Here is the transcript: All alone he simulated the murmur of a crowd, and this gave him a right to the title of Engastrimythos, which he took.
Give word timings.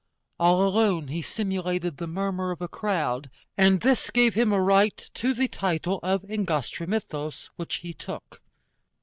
All 0.39 0.67
alone 0.67 1.09
he 1.09 1.21
simulated 1.21 1.97
the 1.97 2.07
murmur 2.07 2.49
of 2.49 2.59
a 2.59 2.67
crowd, 2.67 3.29
and 3.55 3.81
this 3.81 4.09
gave 4.09 4.33
him 4.33 4.51
a 4.51 4.59
right 4.59 4.97
to 5.13 5.31
the 5.35 5.47
title 5.47 5.99
of 6.01 6.23
Engastrimythos, 6.23 7.51
which 7.55 7.75
he 7.75 7.93
took. 7.93 8.41